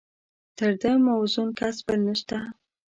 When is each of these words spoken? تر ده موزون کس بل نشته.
تر 0.57 0.71
ده 0.81 0.91
موزون 1.05 1.49
کس 1.59 1.77
بل 1.87 1.99
نشته. 2.07 2.37